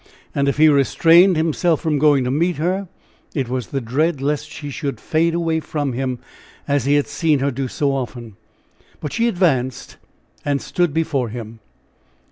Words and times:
And 0.33 0.47
if 0.49 0.57
he 0.57 0.67
restrained 0.67 1.37
himself 1.37 1.79
from 1.79 1.99
going 1.99 2.23
to 2.23 2.31
meet 2.31 2.55
her, 2.55 2.87
it 3.35 3.47
was 3.47 3.67
the 3.67 3.79
dread 3.79 4.19
lest 4.19 4.49
she 4.49 4.71
should 4.71 4.99
fade 4.99 5.35
away 5.35 5.59
from 5.59 5.93
him 5.93 6.17
as 6.67 6.85
he 6.85 6.95
had 6.95 7.05
seen 7.05 7.37
her 7.37 7.51
do 7.51 7.67
so 7.67 7.91
often. 7.91 8.35
But 8.99 9.13
she 9.13 9.27
advanced 9.27 9.97
and 10.43 10.59
stood 10.59 10.91
before 10.91 11.29
him. 11.29 11.59